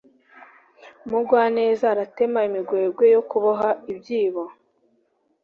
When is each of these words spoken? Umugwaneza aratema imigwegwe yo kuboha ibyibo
Umugwaneza 1.05 1.85
aratema 1.93 2.39
imigwegwe 2.49 3.05
yo 3.15 3.21
kuboha 3.29 3.69
ibyibo 3.91 4.43